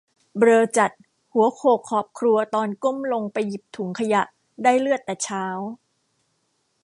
[0.37, 0.91] เบลอจัด
[1.33, 4.21] หัวโขกขอบครัวตอนก้มลมไปหยิบถุงขยะ
[4.63, 5.45] ได้เลือดแต่เช้า